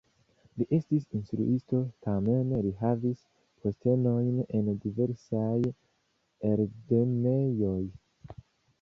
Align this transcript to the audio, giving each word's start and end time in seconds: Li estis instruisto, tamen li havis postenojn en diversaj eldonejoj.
Li 0.59 0.65
estis 0.77 1.03
instruisto, 1.19 1.81
tamen 2.07 2.55
li 2.65 2.71
havis 2.81 3.21
postenojn 3.67 4.41
en 4.63 4.75
diversaj 4.89 5.71
eldonejoj. 6.55 7.81